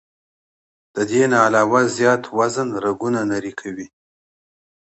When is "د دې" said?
0.95-1.23